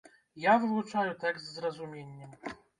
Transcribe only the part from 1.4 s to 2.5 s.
з разуменнем.